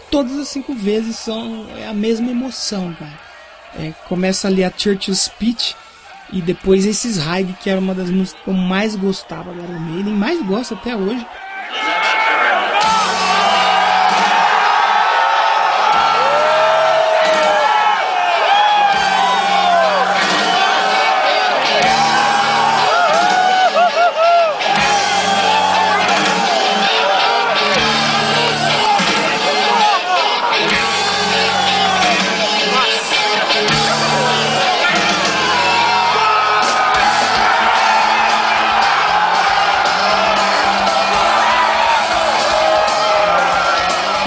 [0.09, 3.31] Todas as cinco vezes são é a mesma emoção, cara.
[3.73, 5.75] É, começa ali a Churchill Speech
[6.31, 9.79] e depois esses High, que era uma das músicas que eu mais gostava do Iron
[9.79, 11.25] Maiden, mais gosto até hoje.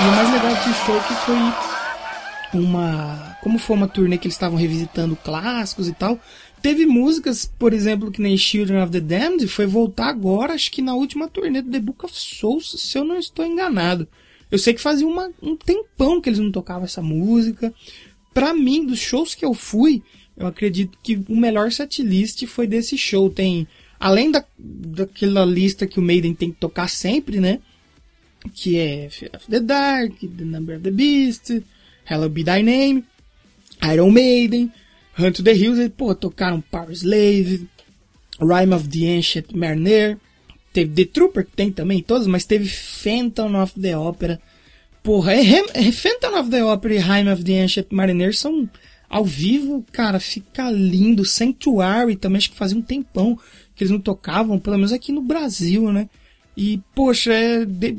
[0.05, 3.39] E o mais legal desse show que foi uma.
[3.43, 6.21] Como foi uma turnê que eles estavam revisitando clássicos e tal,
[6.61, 10.83] teve músicas, por exemplo, que nem Children of the Damned, foi voltar agora, acho que
[10.83, 14.07] na última turnê do The Book of Souls, se eu não estou enganado.
[14.51, 17.73] Eu sei que fazia uma, um tempão que eles não tocavam essa música.
[18.35, 20.03] Pra mim, dos shows que eu fui,
[20.37, 23.31] eu acredito que o melhor setlist foi desse show.
[23.31, 23.67] Tem,
[23.99, 27.61] além da, daquela lista que o Maiden tem que tocar sempre, né?
[28.53, 31.63] Que é Fear of the Dark, The Number of the Beast,
[32.09, 33.05] Hello Be Thy Name,
[33.83, 34.73] Iron Maiden,
[35.19, 37.69] Hunt to the Hills, e, pô, tocaram Power Slave,
[38.41, 40.19] Rime of the Ancient Mariner,
[40.73, 44.41] teve The Trooper, que tem também todos, mas teve Phantom of the Opera,
[45.03, 48.69] porra, é, é Phantom of the Opera e Rime of the Ancient Mariner são
[49.09, 53.39] ao vivo, cara, fica lindo, Sanctuary também, acho que fazia um tempão
[53.77, 56.09] que eles não tocavam, pelo menos aqui no Brasil, né,
[56.57, 57.97] e, poxa, é, de,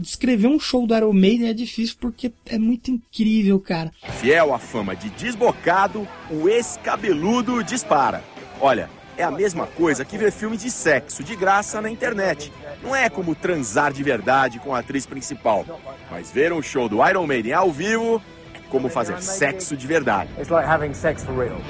[0.00, 3.92] descrever um show do Iron Maiden é difícil porque é muito incrível, cara.
[4.20, 8.24] Fiel à fama de desbocado, o ex-cabeludo dispara.
[8.60, 12.52] Olha, é a mesma coisa que ver filme de sexo de graça na internet.
[12.82, 15.66] Não é como transar de verdade com a atriz principal,
[16.10, 18.22] mas ver um show do Iron Maiden ao vivo
[18.54, 20.30] é como fazer sexo de verdade.
[20.38, 21.60] It's like having sex for real.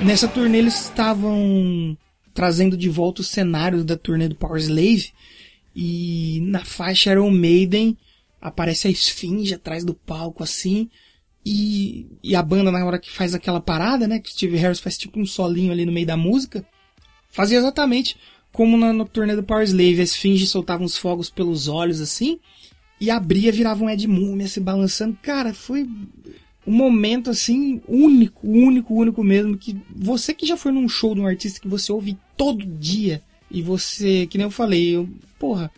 [0.00, 1.96] Nessa turnê eles estavam
[2.38, 5.10] trazendo de volta os cenários da turnê do Power Slave.
[5.74, 7.98] E na faixa Iron Maiden
[8.40, 10.88] aparece a esfinge atrás do palco assim.
[11.44, 14.20] E, e a banda na hora que faz aquela parada, né?
[14.20, 16.64] Que Steve Harris faz tipo um solinho ali no meio da música.
[17.28, 18.16] Fazia exatamente
[18.52, 22.38] como na, no turnê do Power Slave, a Esfinge soltava uns fogos pelos olhos assim,
[23.00, 25.18] e abria, virava um Ed Múmia se balançando.
[25.20, 25.88] Cara, foi
[26.68, 31.20] um momento assim único, único, único mesmo que você que já foi num show de
[31.20, 35.70] um artista que você ouve todo dia e você, que nem eu falei, eu, porra,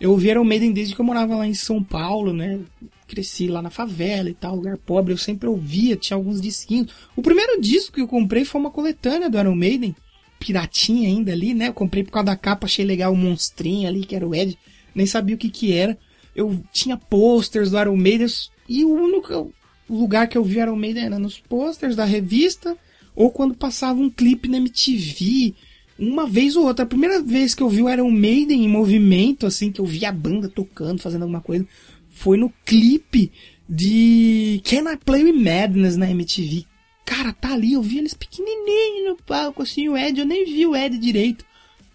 [0.00, 2.60] eu ouvi Iron Maiden desde que eu morava lá em São Paulo, né?
[3.08, 6.92] Cresci lá na favela e tal, lugar pobre, eu sempre ouvia, tinha alguns disquinhos.
[7.16, 9.96] O primeiro disco que eu comprei foi uma coletânea do Iron Maiden,
[10.38, 11.68] piratinha ainda ali, né?
[11.68, 14.56] Eu comprei por causa da capa, achei legal o monstrinho ali, que era o Ed,
[14.94, 15.98] nem sabia o que que era.
[16.36, 18.28] Eu tinha posters do Iron Maiden
[18.68, 19.52] e o único
[19.88, 22.76] lugar que eu vi Iron Maiden era nos posters da revista
[23.14, 25.54] ou quando passava um clipe na MTV
[25.98, 26.84] uma vez ou outra.
[26.84, 30.04] A primeira vez que eu vi o Iron Maiden em movimento, assim, que eu vi
[30.04, 31.66] a banda tocando, fazendo alguma coisa,
[32.10, 33.32] foi no clipe
[33.68, 36.64] de Can I Play With Madness na MTV.
[37.04, 40.66] Cara, tá ali, eu vi eles pequenininho no palco, assim, o Ed, eu nem vi
[40.66, 41.44] o Ed direito.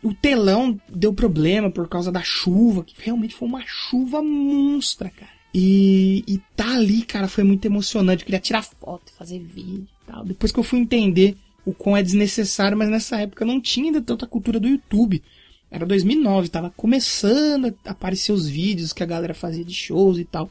[0.01, 5.40] O telão deu problema por causa da chuva, que realmente foi uma chuva monstra, cara.
[5.53, 8.21] E, e tá ali, cara, foi muito emocionante.
[8.21, 10.23] Eu queria tirar foto, fazer vídeo e tal.
[10.23, 11.35] Depois que eu fui entender
[11.65, 15.21] o quão é desnecessário, mas nessa época não tinha ainda tanta cultura do YouTube.
[15.69, 20.25] Era 2009, tava começando a aparecer os vídeos que a galera fazia de shows e
[20.25, 20.49] tal.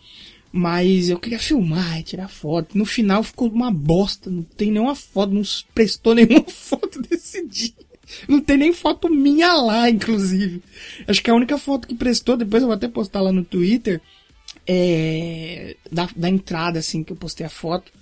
[0.52, 2.76] Mas eu queria filmar e tirar foto.
[2.76, 4.30] No final ficou uma bosta.
[4.30, 5.42] Não tem nenhuma foto, não
[5.74, 7.72] prestou nenhuma foto desse dia.
[8.26, 10.62] Não tem nem foto minha lá, inclusive.
[11.06, 14.00] Acho que a única foto que prestou, depois eu vou até postar lá no Twitter,
[14.66, 17.92] é da, da entrada, assim, que eu postei a foto.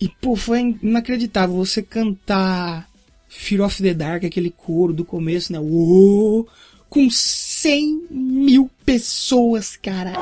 [0.00, 2.88] E, pô, foi inacreditável você cantar
[3.28, 5.58] Fear of the Dark, aquele coro do começo, né?
[5.58, 6.48] Uou,
[6.88, 10.12] com 100 mil pessoas, cara.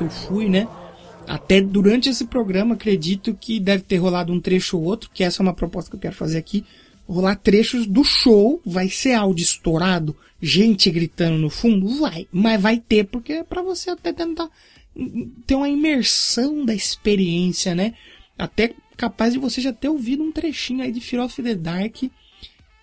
[0.00, 0.66] Que eu fui, né?
[1.28, 5.42] Até durante esse programa, acredito que deve ter rolado um trecho ou outro, que essa
[5.42, 6.64] é uma proposta que eu quero fazer aqui.
[7.06, 11.88] Rolar trechos do show, vai ser áudio estourado, gente gritando no fundo?
[11.98, 14.48] Vai, mas vai ter, porque é pra você até tentar
[15.46, 17.94] ter uma imersão da experiência, né?
[18.38, 21.96] Até capaz de você já ter ouvido um trechinho aí de Fear of the Dark,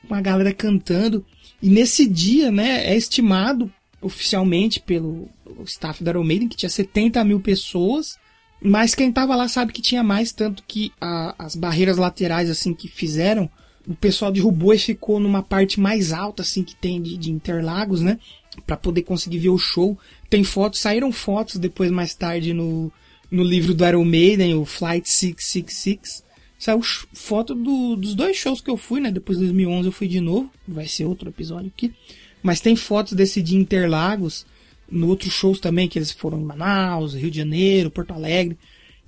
[0.07, 1.25] com a galera cantando.
[1.61, 5.27] E nesse dia, né, é estimado oficialmente pelo
[5.63, 8.17] staff da Iron Maiden, que tinha 70 mil pessoas,
[8.61, 12.73] mas quem tava lá sabe que tinha mais, tanto que a, as barreiras laterais, assim,
[12.73, 13.49] que fizeram,
[13.87, 18.01] o pessoal derrubou e ficou numa parte mais alta, assim, que tem de, de Interlagos,
[18.01, 18.19] né?
[18.65, 19.97] para poder conseguir ver o show.
[20.29, 22.91] Tem fotos, saíram fotos depois, mais tarde, no,
[23.29, 26.25] no livro do Iron Maiden, o Flight 666.
[26.57, 26.81] Saiu
[27.13, 29.11] foto do, dos dois shows que eu fui, né?
[29.11, 30.51] Depois de 2011 eu fui de novo.
[30.67, 31.93] Vai ser outro episódio aqui.
[32.41, 34.45] Mas tem fotos desse de Interlagos,
[34.89, 38.57] no outros shows também, que eles foram em Manaus, Rio de Janeiro, Porto Alegre.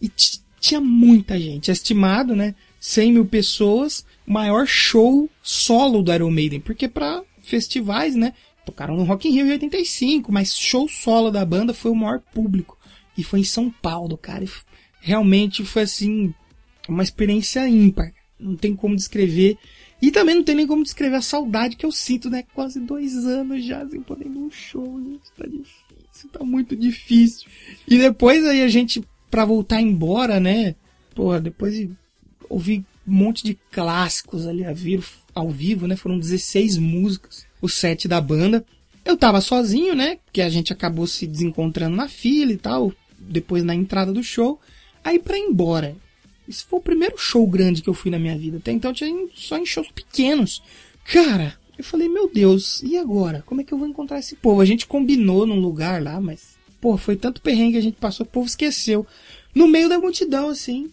[0.01, 0.11] E
[0.59, 1.69] tinha muita gente.
[1.69, 2.55] É estimado, né?
[2.79, 6.59] 100 mil pessoas, maior show solo do Iron Maiden.
[6.59, 8.33] Porque para festivais, né?
[8.65, 12.19] Tocaram no Rock in Rio em 85, mas show solo da banda foi o maior
[12.33, 12.77] público.
[13.17, 14.43] E foi em São Paulo, cara.
[14.43, 14.49] E
[15.01, 16.33] realmente foi assim,
[16.87, 18.11] uma experiência ímpar.
[18.39, 19.57] Não tem como descrever
[20.01, 22.43] e também não tem nem como descrever a saudade que eu sinto, né?
[22.53, 25.31] Quase dois anos já sem poder ir num show, gente.
[25.37, 27.49] Tá difícil, tá muito difícil.
[27.87, 30.75] E depois aí a gente, pra voltar embora, né?
[31.13, 31.91] Porra, depois de
[32.49, 35.03] ouvir um monte de clássicos ali a vir
[35.35, 35.97] ao vivo, né?
[35.97, 38.65] Foram 16 músicas, o set da banda.
[39.03, 40.17] Eu tava sozinho, né?
[40.25, 44.59] Porque a gente acabou se desencontrando na fila e tal, depois na entrada do show.
[45.03, 45.95] Aí pra ir embora,
[46.49, 48.57] esse foi o primeiro show grande que eu fui na minha vida.
[48.57, 50.63] Até então eu tinha só em shows pequenos.
[51.05, 53.43] Cara, eu falei, meu Deus, e agora?
[53.45, 54.59] Como é que eu vou encontrar esse povo?
[54.59, 58.25] A gente combinou num lugar lá, mas, pô, foi tanto perrengue que a gente passou,
[58.25, 59.05] o povo esqueceu.
[59.53, 60.91] No meio da multidão, assim,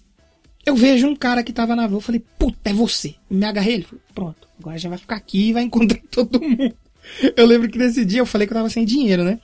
[0.64, 3.14] eu vejo um cara que tava na rua, eu falei, puta, é você.
[3.30, 6.76] Me agarrei ele, falei, pronto, agora já vai ficar aqui e vai encontrar todo mundo.
[7.36, 9.40] Eu lembro que nesse dia eu falei que eu tava sem dinheiro, né?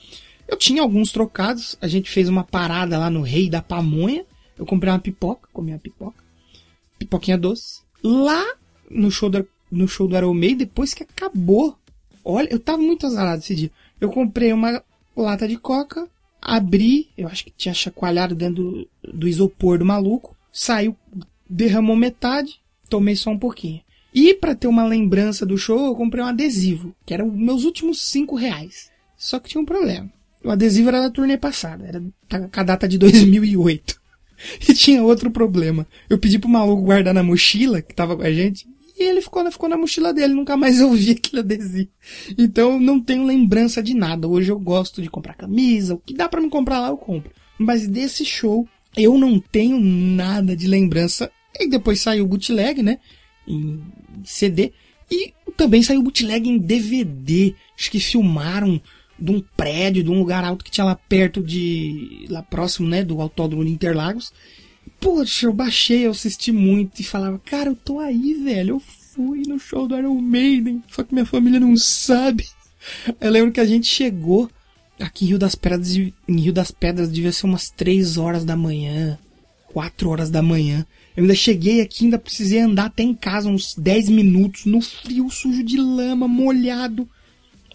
[0.47, 4.25] Eu tinha alguns trocados, a gente fez uma parada lá no Rei da Pamonha,
[4.59, 6.23] eu comprei uma pipoca, comi uma pipoca.
[6.99, 7.83] Pipoquinha doce.
[8.03, 8.45] Lá
[8.91, 11.77] no show do, no show do Iron Maiden, depois que acabou.
[12.25, 13.71] Olha, eu tava muito azarado esse dia.
[14.01, 14.83] Eu comprei uma
[15.17, 16.09] lata de coca,
[16.41, 20.97] abri, eu acho que tinha chacoalhado dentro do, do isopor do maluco, saiu,
[21.49, 23.81] derramou metade, tomei só um pouquinho.
[24.15, 27.65] E para ter uma lembrança do show, eu comprei um adesivo, que era os meus
[27.65, 28.91] últimos 5 reais.
[29.17, 30.13] Só que tinha um problema.
[30.45, 32.03] O adesivo era da turnê passada, era
[32.49, 34.02] com a data de 2008.
[34.69, 35.87] E tinha outro problema.
[36.09, 38.67] Eu pedi pro maluco guardar na mochila, que tava com a gente,
[38.99, 41.91] e ele ficou, ficou na mochila dele, nunca mais eu vi aquele adesivo.
[42.39, 44.29] Então não tenho lembrança de nada.
[44.29, 47.31] Hoje eu gosto de comprar camisa, o que dá para me comprar lá eu compro.
[47.59, 48.67] Mas desse show
[48.97, 51.31] eu não tenho nada de lembrança.
[51.59, 52.99] E depois saiu o bootleg, né?
[53.47, 53.81] Em
[54.25, 54.73] CD.
[55.11, 57.55] E também saiu o bootleg em DVD.
[57.79, 58.81] Acho que filmaram
[59.19, 62.27] de um prédio, de um lugar alto que tinha lá perto de.
[62.29, 63.05] lá próximo, né?
[63.05, 64.33] Do Autódromo de Interlagos.
[65.01, 68.77] Poxa, eu baixei, eu assisti muito e falava, cara, eu tô aí, velho.
[68.77, 72.47] Eu fui no show do Iron Maiden, só que minha família não sabe.
[73.21, 74.51] Eu lembro que a gente chegou
[74.99, 78.57] aqui em Rio das Pedras, em Rio das Pedras devia ser umas 3 horas da
[78.57, 79.19] manhã,
[79.73, 80.87] 4 horas da manhã.
[81.17, 85.31] Eu ainda cheguei aqui, ainda precisei andar até em casa uns 10 minutos, no frio,
[85.31, 87.09] sujo de lama, molhado.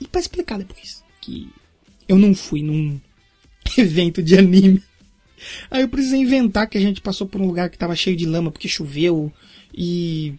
[0.02, 1.50] E para explicar depois que
[2.08, 3.00] eu não fui num
[3.78, 4.82] evento de anime.
[5.70, 8.26] Aí eu precisei inventar que a gente passou por um lugar que tava cheio de
[8.26, 9.32] lama porque choveu
[9.74, 10.34] e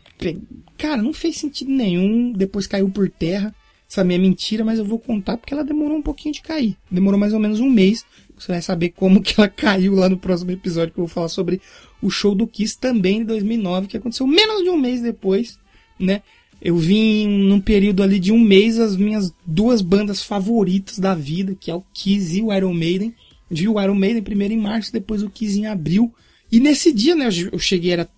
[0.77, 3.55] cara, não fez sentido nenhum, depois caiu por terra.
[3.91, 6.77] Essa minha mentira, mas eu vou contar porque ela demorou um pouquinho de cair.
[6.91, 8.05] Demorou mais ou menos um mês.
[8.37, 11.29] Você vai saber como que ela caiu lá no próximo episódio que eu vou falar
[11.29, 11.61] sobre
[12.03, 15.59] o show do Kiss também de 2009, que aconteceu menos de um mês depois,
[15.99, 16.23] né?
[16.61, 21.57] Eu vim num período ali de um mês as minhas duas bandas favoritas da vida,
[21.59, 23.15] que é o Kiss e o Iron Maiden.
[23.51, 26.13] Vi o Iron Maiden primeiro em março, depois o Kiss em abril.
[26.51, 28.09] E nesse dia, né, eu cheguei, era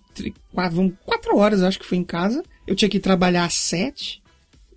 [0.53, 2.43] quatro, quatro horas, acho que foi em casa.
[2.65, 4.21] Eu tinha que trabalhar às sete.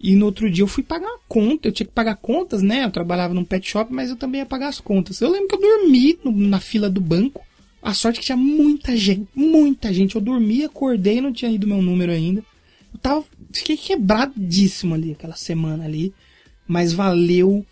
[0.00, 1.68] E no outro dia eu fui pagar a conta.
[1.68, 2.84] Eu tinha que pagar contas, né?
[2.84, 5.20] Eu trabalhava num pet shop, mas eu também ia pagar as contas.
[5.20, 7.42] Eu lembro que eu dormi no, na fila do banco.
[7.82, 10.14] A sorte que tinha muita gente, muita gente.
[10.14, 12.44] Eu dormi, acordei, não tinha ido meu número ainda.
[12.92, 13.24] Eu tava,
[13.58, 16.12] fiquei quebradíssimo ali aquela semana ali.
[16.66, 17.64] Mas valeu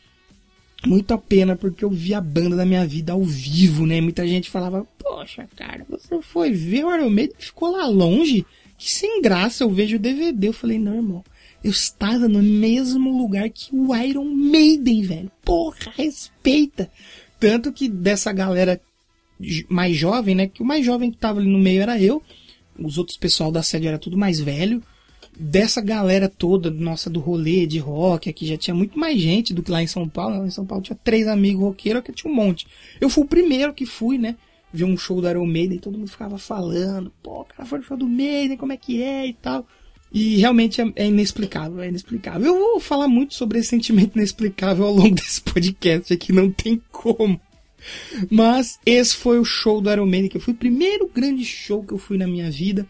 [0.87, 4.01] muito a pena porque eu vi a banda da minha vida ao vivo, né?
[4.01, 8.45] Muita gente falava, poxa, cara, você foi ver o Iron Maiden e ficou lá longe?
[8.77, 10.49] Que sem graça, eu vejo o DVD.
[10.49, 11.25] Eu falei, não, irmão,
[11.63, 15.33] eu estava no mesmo lugar que o Iron Maiden, velho.
[15.45, 16.91] Porra, respeita.
[17.39, 18.81] Tanto que dessa galera
[19.69, 20.47] mais jovem, né?
[20.49, 22.23] Que o mais jovem que tava ali no meio era eu.
[22.79, 24.83] Os outros pessoal da sede era tudo mais velho
[25.39, 29.63] dessa galera toda, nossa, do rolê de rock, aqui já tinha muito mais gente do
[29.63, 30.39] que lá em São Paulo.
[30.39, 32.67] Lá em São Paulo tinha três amigos roqueiros, que tinha um monte.
[33.01, 34.37] Eu fui o primeiro que fui, né?
[34.73, 37.83] Vi um show do Iron Maiden e todo mundo ficava falando, pô, cara, foi o
[37.83, 39.67] show do Maiden, como é que é e tal.
[40.13, 42.47] E realmente é, é, inexplicável, é inexplicável.
[42.47, 46.81] Eu vou falar muito sobre esse sentimento inexplicável ao longo desse podcast aqui, não tem
[46.91, 47.41] como.
[48.31, 51.93] Mas esse foi o show do Iron Maiden, que foi o primeiro grande show que
[51.93, 52.87] eu fui na minha vida.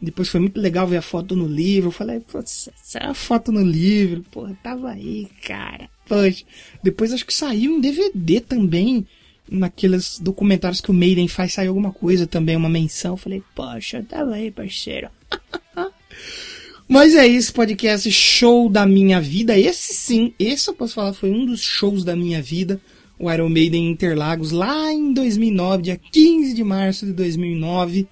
[0.00, 1.88] Depois foi muito legal ver a foto no livro.
[1.88, 4.24] Eu falei, pô, é a foto no livro.
[4.30, 5.90] Pô, tava aí, cara.
[6.06, 6.44] Poxa.
[6.82, 9.06] Depois acho que saiu em DVD também.
[9.50, 13.14] Naqueles documentários que o Maiden faz, saiu alguma coisa também, uma menção.
[13.14, 15.08] Eu falei, poxa, tava aí, parceiro.
[16.86, 19.58] Mas é isso, podcast show da minha vida.
[19.58, 22.80] Esse sim, esse eu posso falar, foi um dos shows da minha vida.
[23.18, 28.06] O Iron Maiden Interlagos, lá em 2009, dia 15 de março de 2009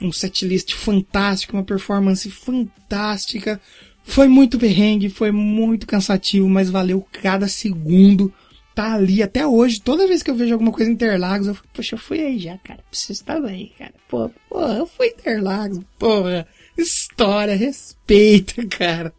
[0.00, 3.60] um setlist fantástico, uma performance fantástica.
[4.04, 8.32] Foi muito perrengue, foi muito cansativo, mas valeu cada segundo.
[8.74, 9.80] Tá ali até hoje.
[9.80, 12.38] Toda vez que eu vejo alguma coisa em Interlagos, eu falo, poxa, eu fui aí
[12.38, 12.84] já, cara.
[12.90, 13.94] Preciso estar bem, cara.
[14.06, 16.46] Pô, pô, eu fui Interlagos, porra.
[16.76, 19.12] História, respeita, cara.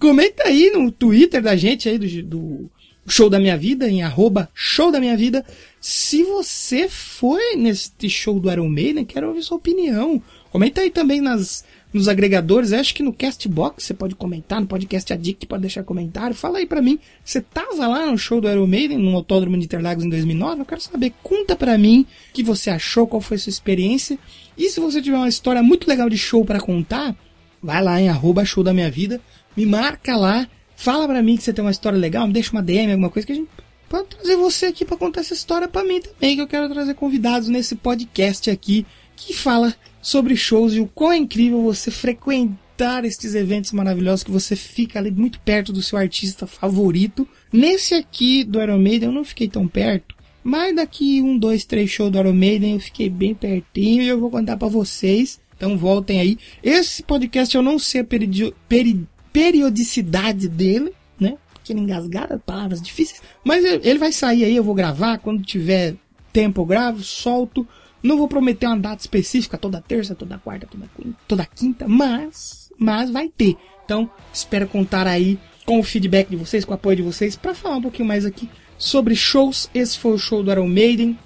[0.00, 2.70] Comenta aí no Twitter da gente aí do, do
[3.10, 5.44] Show da Minha Vida, em arroba Show da Minha Vida,
[5.80, 10.22] se você foi nesse show do Iron Maiden, quero ouvir sua opinião.
[10.50, 15.12] Comenta aí também nas, nos agregadores, acho que no Castbox você pode comentar, no podcast
[15.12, 16.34] Addict pode deixar comentário.
[16.34, 19.64] Fala aí pra mim, você tava lá no show do Iron Maiden, no Autódromo de
[19.64, 20.60] Interlagos em 2009?
[20.60, 24.18] Eu quero saber, conta pra mim o que você achou, qual foi a sua experiência.
[24.56, 27.16] E se você tiver uma história muito legal de show para contar,
[27.62, 29.20] vai lá em arroba show da minha vida,
[29.56, 30.48] me marca lá,
[30.80, 33.26] fala pra mim que você tem uma história legal, me deixa uma DM, alguma coisa
[33.26, 33.50] que a gente
[33.86, 36.94] para trazer você aqui para contar essa história para mim também, que eu quero trazer
[36.94, 43.04] convidados nesse podcast aqui que fala sobre shows e o quão é incrível você frequentar
[43.04, 47.28] estes eventos maravilhosos que você fica ali muito perto do seu artista favorito.
[47.52, 51.90] Nesse aqui do Iron Maiden eu não fiquei tão perto, mas daqui um, dois, três
[51.90, 55.40] shows do Iron Maiden eu fiquei bem pertinho e eu vou contar para vocês.
[55.54, 56.38] Então voltem aí.
[56.62, 61.36] Esse podcast eu não sei a peri peri periodicidade dele, né?
[61.54, 63.22] pequena engasgada, palavras difíceis.
[63.44, 65.18] Mas ele vai sair aí, eu vou gravar.
[65.18, 65.94] Quando tiver
[66.32, 67.66] tempo, eu gravo, solto.
[68.02, 72.70] Não vou prometer uma data específica, toda terça, toda quarta, toda quinta, toda quinta mas
[72.78, 73.56] mas vai ter.
[73.84, 77.54] Então, espero contar aí com o feedback de vocês, com o apoio de vocês, para
[77.54, 79.68] falar um pouquinho mais aqui sobre shows.
[79.74, 81.18] Esse foi o show do Iron Maiden.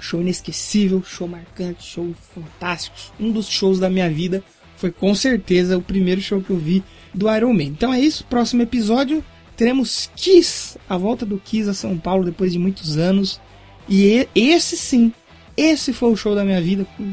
[0.00, 2.96] Show inesquecível, show marcante, show fantástico.
[3.18, 4.44] Um dos shows da minha vida.
[4.76, 6.84] Foi com certeza o primeiro show que eu vi
[7.18, 7.64] do Iron Man.
[7.64, 9.22] Então é isso, próximo episódio
[9.58, 13.40] teremos Kiss, a volta do Kiss a São Paulo depois de muitos anos.
[13.88, 15.12] E esse sim,
[15.56, 17.10] esse foi o show da minha vida, com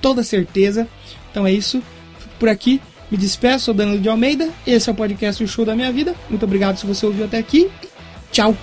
[0.00, 0.88] toda certeza.
[1.30, 1.82] Então é isso,
[2.38, 2.80] por aqui.
[3.10, 4.48] Me despeço, sou Danilo de Almeida.
[4.66, 6.14] Esse é o podcast O Show da Minha Vida.
[6.30, 7.68] Muito obrigado se você ouviu até aqui.
[8.30, 8.56] Tchau!